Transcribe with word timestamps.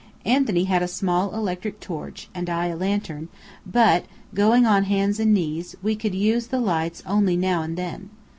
Anthony 0.25 0.63
had 0.63 0.81
a 0.81 0.87
small 0.87 1.35
electric 1.35 1.79
torch, 1.79 2.27
and 2.33 2.49
I 2.49 2.69
a 2.69 2.75
lantern, 2.75 3.27
but 3.67 4.05
going 4.33 4.65
on 4.65 4.85
hands 4.85 5.19
and 5.19 5.31
knees, 5.31 5.75
we 5.83 5.95
could 5.95 6.15
use 6.15 6.47
the 6.47 6.59
lights 6.59 7.03
only 7.05 7.37
now 7.37 7.61
and 7.61 7.77
then. 7.77 8.09